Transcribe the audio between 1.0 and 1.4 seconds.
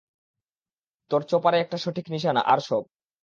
তোর